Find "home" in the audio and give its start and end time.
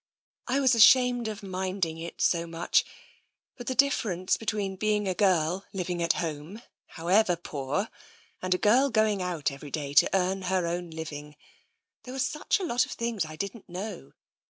6.13-6.63